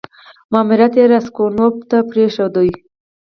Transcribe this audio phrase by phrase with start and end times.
[0.51, 2.55] ماموریت یې راسګونوف ته پرېښود.